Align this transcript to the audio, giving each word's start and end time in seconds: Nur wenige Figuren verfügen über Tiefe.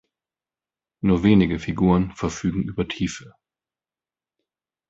Nur 1.01 1.21
wenige 1.21 1.59
Figuren 1.59 2.11
verfügen 2.13 2.63
über 2.63 2.87
Tiefe. 2.87 3.35